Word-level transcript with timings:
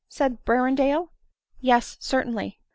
said 0.09 0.43
Ber 0.45 0.55
rendale. 0.63 1.09
"Yes, 1.59 1.95
certainly." 1.99 2.59